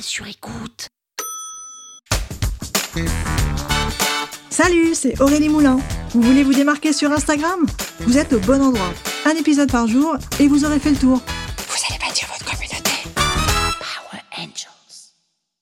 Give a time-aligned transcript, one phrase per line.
[0.00, 0.88] Sur écoute.
[4.48, 5.78] Salut, c'est Aurélie Moulin.
[6.10, 7.66] Vous voulez vous démarquer sur Instagram?
[8.00, 8.92] Vous êtes au bon endroit.
[9.26, 11.18] Un épisode par jour et vous aurez fait le tour.
[11.18, 12.90] Vous allez bâtir votre communauté.
[13.14, 15.12] Power Angels.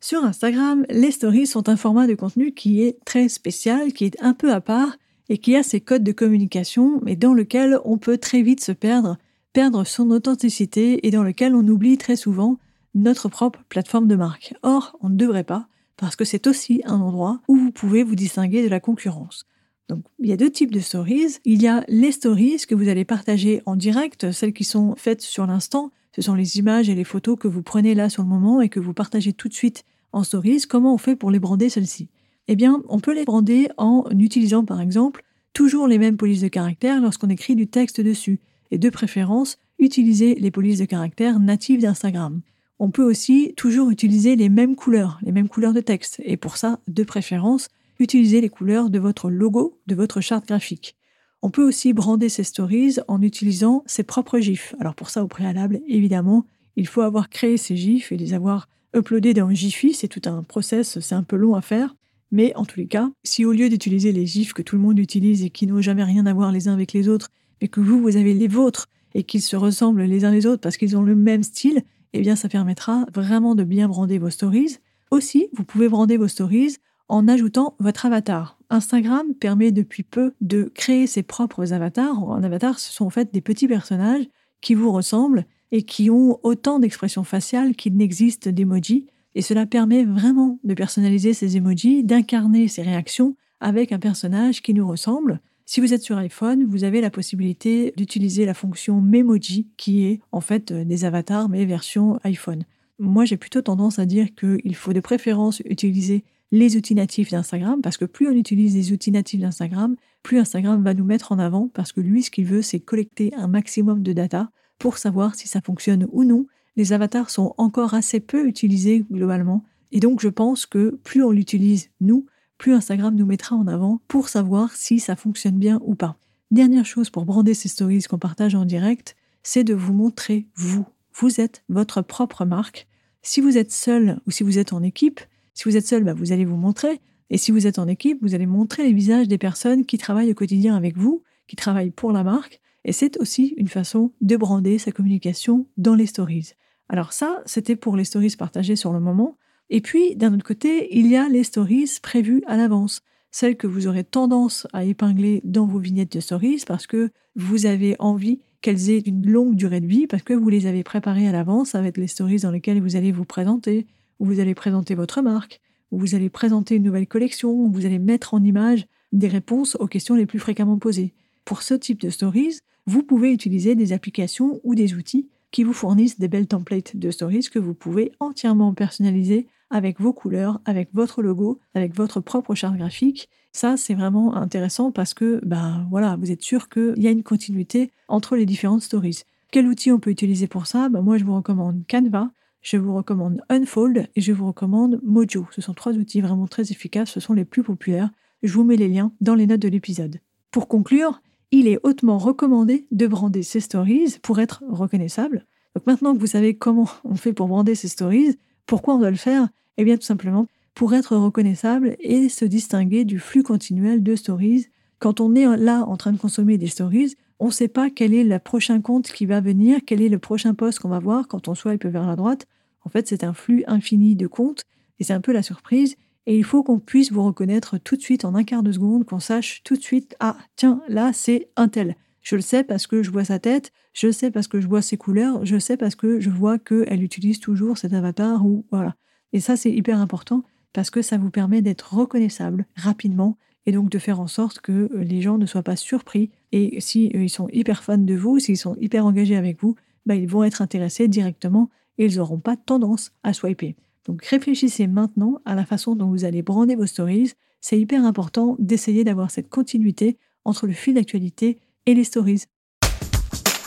[0.00, 4.16] Sur Instagram, les stories sont un format de contenu qui est très spécial, qui est
[4.20, 4.96] un peu à part
[5.28, 8.72] et qui a ses codes de communication, mais dans lequel on peut très vite se
[8.72, 9.18] perdre,
[9.52, 12.58] perdre son authenticité et dans lequel on oublie très souvent
[12.94, 14.54] notre propre plateforme de marque.
[14.62, 18.14] Or, on ne devrait pas, parce que c'est aussi un endroit où vous pouvez vous
[18.14, 19.46] distinguer de la concurrence.
[19.88, 21.38] Donc, il y a deux types de stories.
[21.44, 25.20] Il y a les stories que vous allez partager en direct, celles qui sont faites
[25.20, 25.90] sur l'instant.
[26.14, 28.68] Ce sont les images et les photos que vous prenez là sur le moment et
[28.68, 30.62] que vous partagez tout de suite en stories.
[30.68, 32.08] Comment on fait pour les brander celles-ci?
[32.48, 36.48] Eh bien, on peut les brander en utilisant par exemple toujours les mêmes polices de
[36.48, 38.40] caractère lorsqu'on écrit du texte dessus.
[38.72, 42.40] Et de préférence, utiliser les polices de caractère natives d'Instagram
[42.80, 46.20] on peut aussi toujours utiliser les mêmes couleurs, les mêmes couleurs de texte.
[46.24, 50.96] Et pour ça, de préférence, utilisez les couleurs de votre logo, de votre charte graphique.
[51.42, 54.74] On peut aussi brander ces stories en utilisant ses propres GIFs.
[54.80, 58.66] Alors pour ça, au préalable, évidemment, il faut avoir créé ces GIFs et les avoir
[58.96, 59.92] uploadés dans Jiffy.
[59.92, 61.94] C'est tout un process, c'est un peu long à faire.
[62.32, 64.98] Mais en tous les cas, si au lieu d'utiliser les GIFs que tout le monde
[64.98, 67.28] utilise et qui n'ont jamais rien à voir les uns avec les autres,
[67.60, 70.62] mais que vous, vous avez les vôtres et qu'ils se ressemblent les uns les autres
[70.62, 74.30] parce qu'ils ont le même style, eh bien ça permettra vraiment de bien brander vos
[74.30, 74.78] stories.
[75.10, 76.76] Aussi, vous pouvez brander vos stories
[77.08, 78.58] en ajoutant votre avatar.
[78.70, 82.22] Instagram permet depuis peu de créer ses propres avatars.
[82.22, 84.28] En avatar, ce sont en fait des petits personnages
[84.60, 89.06] qui vous ressemblent et qui ont autant d'expressions faciales qu'il n'existe d'emojis.
[89.34, 94.74] Et cela permet vraiment de personnaliser ces emojis, d'incarner ces réactions avec un personnage qui
[94.74, 95.40] nous ressemble.
[95.72, 100.20] Si vous êtes sur iPhone, vous avez la possibilité d'utiliser la fonction Memoji, qui est
[100.32, 102.64] en fait euh, des avatars, mais version iPhone.
[102.98, 107.82] Moi, j'ai plutôt tendance à dire qu'il faut de préférence utiliser les outils natifs d'Instagram,
[107.82, 109.94] parce que plus on utilise les outils natifs d'Instagram,
[110.24, 113.32] plus Instagram va nous mettre en avant, parce que lui, ce qu'il veut, c'est collecter
[113.36, 116.46] un maximum de data pour savoir si ça fonctionne ou non.
[116.74, 121.30] Les avatars sont encore assez peu utilisés globalement, et donc je pense que plus on
[121.30, 122.26] l'utilise, nous,
[122.60, 126.18] plus Instagram nous mettra en avant pour savoir si ça fonctionne bien ou pas.
[126.50, 130.86] Dernière chose pour brander ces stories qu'on partage en direct, c'est de vous montrer vous.
[131.14, 132.86] Vous êtes votre propre marque.
[133.22, 135.20] Si vous êtes seul ou si vous êtes en équipe,
[135.54, 137.00] si vous êtes seul, bah, vous allez vous montrer.
[137.30, 140.32] Et si vous êtes en équipe, vous allez montrer les visages des personnes qui travaillent
[140.32, 142.60] au quotidien avec vous, qui travaillent pour la marque.
[142.84, 146.52] Et c'est aussi une façon de brander sa communication dans les stories.
[146.90, 149.38] Alors ça, c'était pour les stories partagées sur le moment.
[149.70, 153.68] Et puis, d'un autre côté, il y a les stories prévues à l'avance, celles que
[153.68, 158.40] vous aurez tendance à épingler dans vos vignettes de stories parce que vous avez envie
[158.62, 161.74] qu'elles aient une longue durée de vie, parce que vous les avez préparées à l'avance
[161.74, 163.86] avec les stories dans lesquelles vous allez vous présenter,
[164.18, 165.60] où vous allez présenter votre marque,
[165.92, 169.76] où vous allez présenter une nouvelle collection, où vous allez mettre en image des réponses
[169.80, 171.14] aux questions les plus fréquemment posées.
[171.44, 175.72] Pour ce type de stories, vous pouvez utiliser des applications ou des outils qui vous
[175.72, 180.90] fournissent des belles templates de stories que vous pouvez entièrement personnaliser avec vos couleurs, avec
[180.92, 183.28] votre logo, avec votre propre charte graphique.
[183.52, 187.22] Ça, c'est vraiment intéressant parce que, ben voilà, vous êtes sûr qu'il y a une
[187.22, 189.22] continuité entre les différentes stories.
[189.50, 190.88] Quel outil on peut utiliser pour ça?
[190.88, 192.30] Ben, Moi, je vous recommande Canva,
[192.62, 195.46] je vous recommande Unfold et je vous recommande Mojo.
[195.50, 198.10] Ce sont trois outils vraiment très efficaces, ce sont les plus populaires.
[198.42, 200.20] Je vous mets les liens dans les notes de l'épisode.
[200.50, 201.20] Pour conclure,
[201.50, 205.46] il est hautement recommandé de brander ces stories pour être reconnaissable.
[205.74, 209.10] Donc maintenant que vous savez comment on fait pour brander ces stories, pourquoi on doit
[209.10, 209.48] le faire?
[209.76, 214.68] Eh bien, tout simplement pour être reconnaissable et se distinguer du flux continuel de stories.
[214.98, 218.14] Quand on est là en train de consommer des stories, on ne sait pas quel
[218.14, 221.26] est le prochain compte qui va venir, quel est le prochain post qu'on va voir
[221.28, 222.46] quand on swipe vers la droite.
[222.84, 224.64] En fait, c'est un flux infini de comptes
[224.98, 225.96] et c'est un peu la surprise.
[226.26, 229.04] Et il faut qu'on puisse vous reconnaître tout de suite en un quart de seconde,
[229.04, 231.96] qu'on sache tout de suite, ah tiens, là c'est un tel.
[232.22, 234.82] Je le sais parce que je vois sa tête, je sais parce que je vois
[234.82, 238.96] ses couleurs, je sais parce que je vois qu'elle utilise toujours cet avatar ou voilà.
[239.32, 243.36] Et ça, c'est hyper important parce que ça vous permet d'être reconnaissable rapidement
[243.66, 246.30] et donc de faire en sorte que euh, les gens ne soient pas surpris.
[246.52, 249.76] Et si euh, sont hyper fans de vous, s'ils sont hyper engagés avec vous,
[250.06, 253.76] bah, ils vont être intéressés directement et ils n'auront pas tendance à swiper.
[254.06, 257.32] Donc réfléchissez maintenant à la façon dont vous allez brander vos stories.
[257.60, 261.58] C'est hyper important d'essayer d'avoir cette continuité entre le fil d'actualité
[261.90, 262.44] et les stories.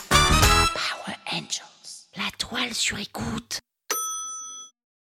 [0.08, 3.60] Power Angels, la toile sur écoute.